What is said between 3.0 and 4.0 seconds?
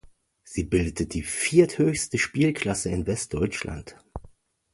Westdeutschland.